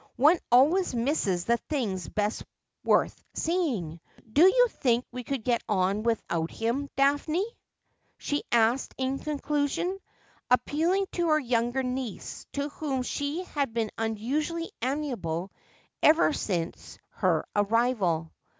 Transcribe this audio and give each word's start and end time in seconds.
One 0.15 0.39
always 0.51 0.95
misses 0.95 1.45
the 1.45 1.57
things 1.57 2.09
best 2.09 2.43
worth 2.83 3.23
seeing. 3.35 3.99
Do 4.33 4.41
you 4.41 4.67
think 4.67 5.05
we 5.11 5.23
could 5.23 5.43
get 5.43 5.61
on 5.69 6.01
without 6.01 6.49
him, 6.49 6.89
Daphne?' 6.97 7.45
she 8.17 8.41
asked 8.51 8.95
in 8.97 9.19
conclusion, 9.19 9.99
appealing 10.49 11.05
to 11.11 11.27
her 11.27 11.37
younger 11.39 11.83
niece, 11.83 12.47
to 12.53 12.69
whom 12.69 13.03
she 13.03 13.43
had 13.43 13.75
been 13.75 13.91
unusually 13.95 14.71
amiable 14.81 15.51
ever 16.01 16.33
since 16.33 16.97
her 17.17 17.45
arrival. 17.55 18.31